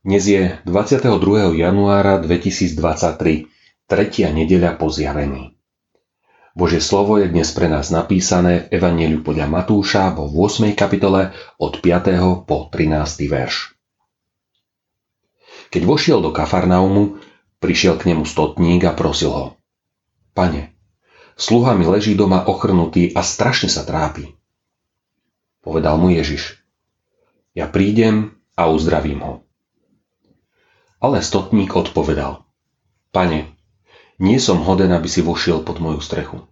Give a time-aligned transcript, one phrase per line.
[0.00, 1.60] Dnes je 22.
[1.60, 3.44] januára 2023,
[3.84, 5.60] tretia nedeľa po zjavení.
[6.56, 10.72] Božie slovo je dnes pre nás napísané v Evangeliu podľa Matúša vo 8.
[10.72, 12.48] kapitole od 5.
[12.48, 13.28] po 13.
[13.28, 13.76] verš.
[15.68, 17.20] Keď vošiel do Kafarnaumu,
[17.60, 19.46] prišiel k nemu stotník a prosil ho.
[20.32, 20.72] Pane,
[21.36, 24.32] sluha mi leží doma ochrnutý a strašne sa trápi.
[25.60, 26.56] Povedal mu Ježiš.
[27.52, 29.34] Ja prídem a uzdravím ho.
[31.02, 32.44] Ale stotník odpovedal.
[33.10, 33.50] Pane,
[34.22, 36.46] nie som hoden, aby si vošiel pod moju strechu.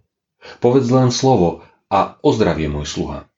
[0.59, 3.31] Povedz len slovo a ozdravie môj sluha.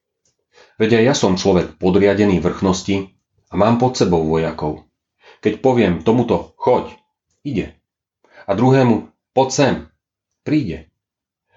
[0.81, 3.13] Veď aj ja som človek podriadený vrchnosti
[3.49, 4.89] a mám pod sebou vojakov.
[5.45, 6.95] Keď poviem tomuto choď,
[7.45, 7.77] ide.
[8.49, 9.73] A druhému poď sem,
[10.41, 10.89] príde.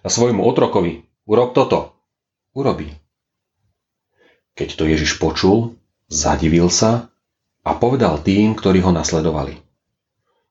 [0.05, 1.97] A svojmu otrokovi urob toto,
[2.55, 2.93] urobí.
[4.57, 5.77] Keď to Ježiš počul,
[6.07, 7.11] zadivil sa
[7.67, 9.59] a povedal tým, ktorí ho nasledovali.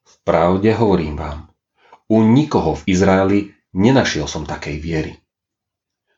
[0.05, 1.49] V pravde hovorím vám,
[2.11, 3.39] u nikoho v Izraeli
[3.73, 5.13] nenašiel som takej viery.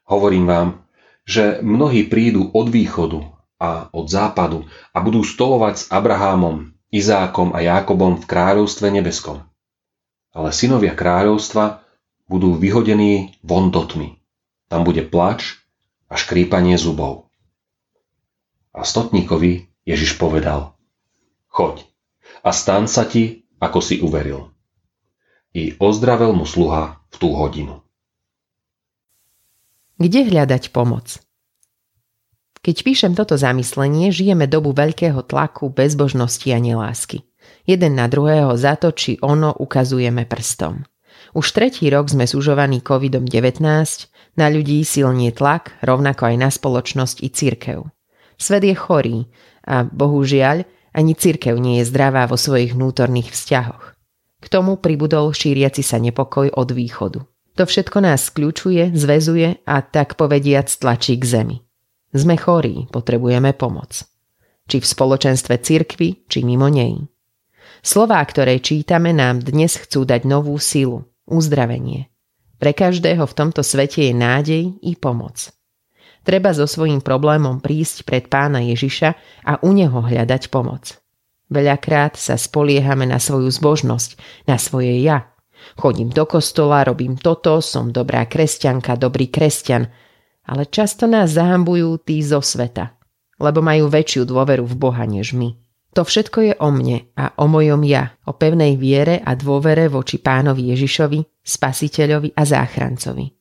[0.08, 0.68] Hovorím vám,
[1.28, 3.20] že mnohí prídu od východu
[3.60, 4.64] a od západu
[4.96, 9.44] a budú stolovať s Abrahámom, Izákom a Jákobom v kráľovstve nebeskom.
[10.32, 11.84] Ale synovia kráľovstva
[12.32, 14.16] budú vyhodení von do tmy.
[14.72, 15.60] Tam bude plač
[16.08, 17.27] a škrípanie zubov.
[18.78, 20.78] A stotníkovi Ježiš povedal–
[21.58, 21.90] choď
[22.46, 24.54] a stan sa ti, ako si uveril.
[25.58, 27.82] I ozdravel mu sluha v tú hodinu.
[29.98, 31.18] Kde hľadať pomoc?
[32.62, 37.26] Keď píšem toto zamyslenie, žijeme dobu veľkého tlaku, bezbožnosti a nelásky.
[37.66, 40.86] Jeden na druhého za to, či ono ukazujeme prstom.
[41.34, 43.64] Už tretí rok sme sužovaní COVID-19,
[44.38, 47.80] na ľudí silnie tlak, rovnako aj na spoločnosť i církev.
[48.38, 49.18] Svet je chorý
[49.66, 53.94] a bohužiaľ ani cirkev nie je zdravá vo svojich vnútorných vzťahoch.
[54.38, 57.20] K tomu pribudol šíriaci sa nepokoj od východu.
[57.58, 61.58] To všetko nás skľúčuje, zväzuje a tak povediac tlačí k zemi.
[62.14, 64.06] Sme chorí, potrebujeme pomoc.
[64.70, 67.02] Či v spoločenstve cirkvy, či mimo nej.
[67.82, 72.14] Slová, ktoré čítame, nám dnes chcú dať novú silu, uzdravenie.
[72.58, 75.50] Pre každého v tomto svete je nádej i pomoc.
[76.28, 79.10] Treba so svojím problémom prísť pred pána Ježiša
[79.48, 81.00] a u neho hľadať pomoc.
[81.48, 85.32] Veľakrát sa spoliehame na svoju zbožnosť, na svoje ja.
[85.80, 89.88] Chodím do kostola, robím toto, som dobrá kresťanka, dobrý kresťan,
[90.52, 93.00] ale často nás zahambujú tí zo sveta,
[93.40, 95.56] lebo majú väčšiu dôveru v Boha než my.
[95.96, 100.20] To všetko je o mne a o mojom ja, o pevnej viere a dôvere voči
[100.20, 103.37] pánovi Ježišovi, spasiteľovi a záchrancovi.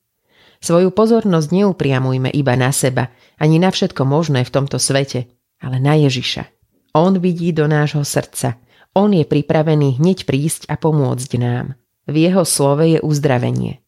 [0.57, 5.29] Svoju pozornosť neupriamujme iba na seba, ani na všetko možné v tomto svete,
[5.61, 6.49] ale na Ježiša.
[6.97, 8.57] On vidí do nášho srdca.
[8.97, 11.77] On je pripravený hneď prísť a pomôcť nám.
[12.09, 13.85] V jeho slove je uzdravenie.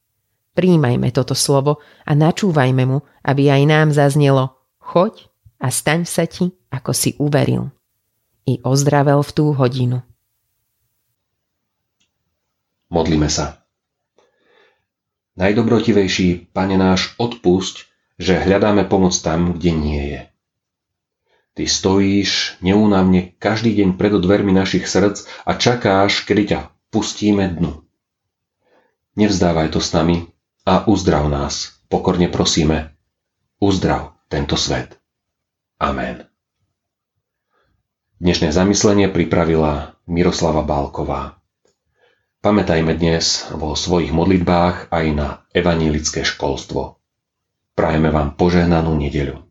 [0.53, 5.29] Príjmajme toto slovo a načúvajme mu, aby aj nám zaznelo choď
[5.62, 7.69] a staň sa ti, ako si uveril.
[8.50, 10.02] I ozdravel v tú hodinu.
[12.90, 13.59] Modlíme sa.
[15.39, 17.88] Najdobrotivejší, Pane náš, odpusť,
[18.19, 20.22] že hľadáme pomoc tam, kde nie je.
[21.55, 26.59] Ty stojíš neúnavne každý deň pred dvermi našich srdc a čakáš, kedy ťa
[26.91, 27.88] pustíme dnu.
[29.16, 30.28] Nevzdávaj to s nami
[30.67, 32.91] a uzdrav nás, pokorne prosíme.
[33.63, 34.99] Uzdrav tento svet.
[35.79, 36.28] Amen.
[38.19, 41.38] Dnešné zamyslenie pripravila Miroslava Bálková.
[42.40, 46.96] Pamätajme dnes vo svojich modlitbách aj na evanílické školstvo.
[47.76, 49.44] Prajeme vám požehnanú nedeľu.